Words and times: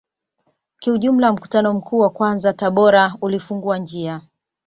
Kiujumla 0.79 1.33
mkutano 1.33 1.73
mkuu 1.73 1.99
wa 1.99 2.09
kwanza 2.09 2.53
Tabora 2.53 3.15
ulifungua 3.21 3.77
njia 3.77 4.21